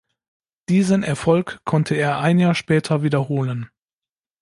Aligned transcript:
Diesen 0.67 1.03
Erfolg 1.03 1.59
konnte 1.63 1.93
er 1.93 2.17
ein 2.21 2.39
Jahr 2.39 2.55
später 2.55 3.03
wiederholen. 3.03 3.69